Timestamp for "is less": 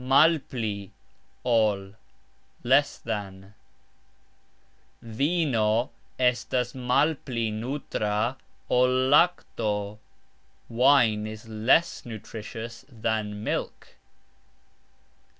11.26-12.06